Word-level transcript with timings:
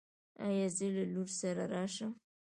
ایا 0.45 0.67
زه 0.77 0.85
له 0.95 1.03
لور 1.13 1.29
سره 1.39 1.63
راشم؟ 1.73 2.11